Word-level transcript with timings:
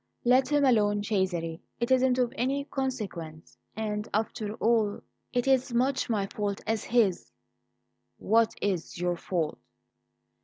"Let 0.25 0.49
him 0.51 0.65
alone, 0.65 1.03
Cesare; 1.03 1.59
it 1.79 1.91
isn't 1.91 2.17
of 2.17 2.33
any 2.35 2.63
consequence, 2.65 3.55
and 3.75 4.09
after 4.15 4.55
all, 4.55 5.01
it's 5.31 5.47
as 5.47 5.73
much 5.75 6.09
my 6.09 6.25
fault 6.25 6.59
as 6.65 6.85
his." 6.85 7.31
"What 8.17 8.55
is 8.61 8.97
your 8.99 9.15
fault?" 9.15 9.59